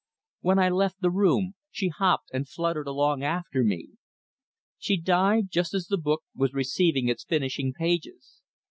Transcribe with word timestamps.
When 0.39 0.57
I 0.57 0.69
left 0.69 1.01
the 1.01 1.11
room 1.11 1.53
she 1.69 1.89
hopped 1.89 2.31
and 2.33 2.49
fluttered 2.49 2.87
along 2.87 3.21
after 3.21 3.63
me. 3.63 3.89
She 4.79 4.97
died 4.99 5.51
just 5.51 5.75
as 5.75 5.85
the 5.85 5.97
book 5.99 6.23
was 6.35 6.53
receiving 6.55 7.07
its 7.07 7.23
finishing 7.23 7.71
pages. 7.71 8.41